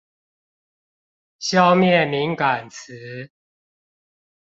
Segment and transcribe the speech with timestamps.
[1.37, 3.29] 消滅敏感詞